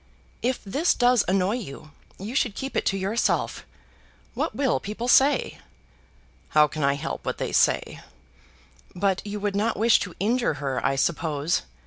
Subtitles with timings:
[0.41, 3.67] "If this does annoy you, you should keep it to yourself!
[4.33, 5.59] What will people say?"
[6.57, 7.99] "How can I help what they say?"
[8.95, 11.61] "But you would not wish to injure her, I suppose?